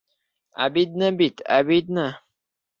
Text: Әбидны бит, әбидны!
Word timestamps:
Әбидны 0.67 1.11
бит, 1.21 1.45
әбидны! 1.61 2.11